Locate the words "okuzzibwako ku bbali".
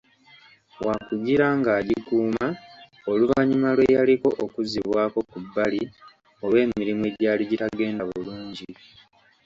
4.45-5.81